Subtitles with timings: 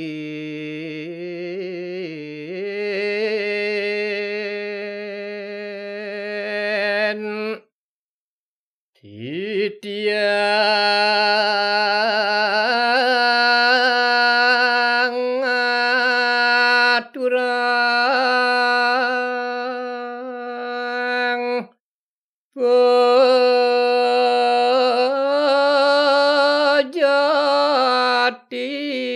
[28.31, 29.09] party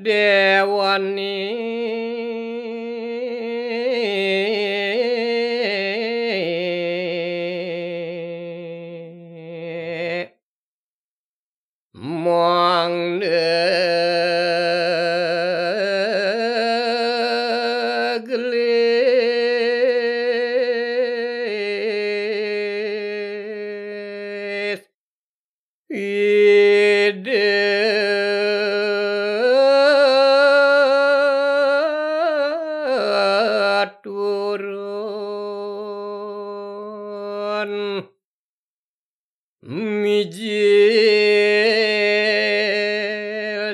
[0.00, 0.08] เด
[0.76, 2.21] วันนี้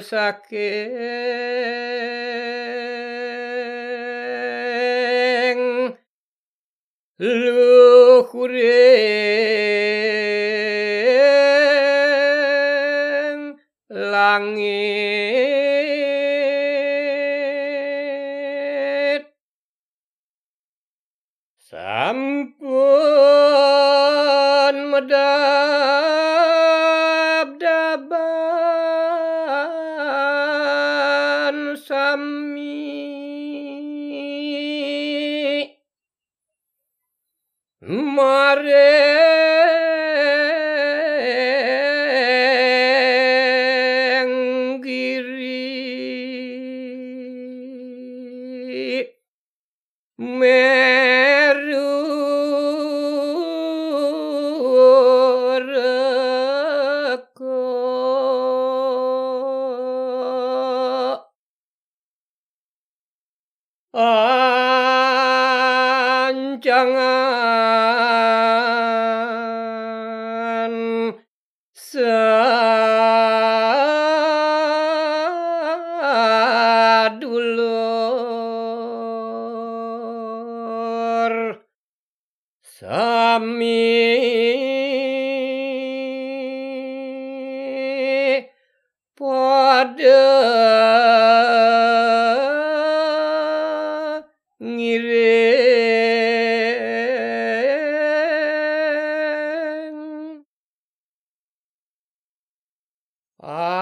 [0.03, 1.09] saking
[7.19, 7.99] luhuring
[13.91, 15.88] langit
[32.09, 32.89] Ami
[37.83, 39.09] Mareng
[50.19, 50.68] Me
[69.89, 71.01] ancangan
[71.75, 72.79] sadulur
[82.63, 83.99] sami
[89.19, 90.78] pada
[103.39, 103.79] ancangan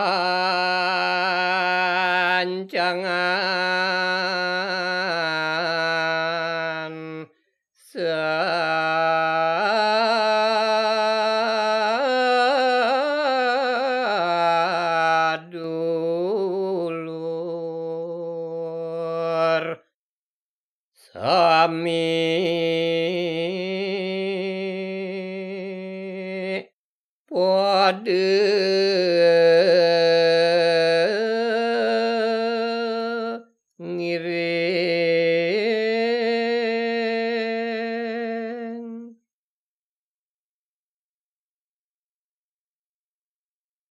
[7.73, 8.61] sadulur
[20.93, 22.05] sami.
[27.27, 28.56] Pade